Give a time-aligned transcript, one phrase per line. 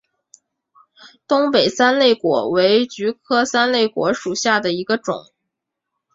[1.27, 5.27] 东北三肋果为菊科三肋果属下的一个种。